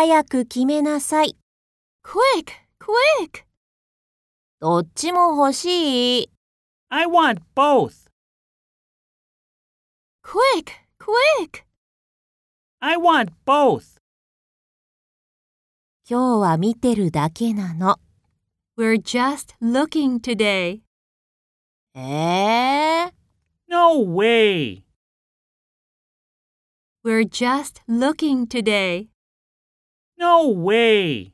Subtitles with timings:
[0.00, 1.36] 早く決めなさい。
[2.02, 3.44] Quick, quick!
[4.58, 6.30] どっちも欲しい。
[6.88, 8.08] I want both.
[10.24, 11.66] Quick, quick!
[12.80, 14.00] I want both.
[16.08, 17.98] 今日は見てるだけなの。
[18.78, 20.80] We're just looking today.
[21.94, 23.12] えー、
[23.68, 24.82] No way.
[27.04, 29.09] We're just looking today.
[30.20, 31.32] No way.